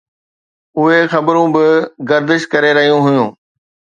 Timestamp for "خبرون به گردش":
1.13-2.41